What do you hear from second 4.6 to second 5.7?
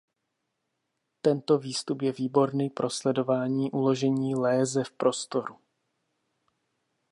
v prostoru.